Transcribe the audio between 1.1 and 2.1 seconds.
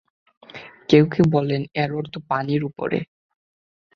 কেউ বলেন, এর